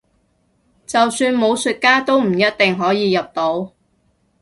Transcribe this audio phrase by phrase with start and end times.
[0.87, 3.71] 就算武術家都唔一定可以入到